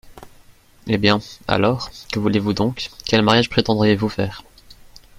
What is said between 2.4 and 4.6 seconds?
donc? quel mariage prétendriez-vous faire?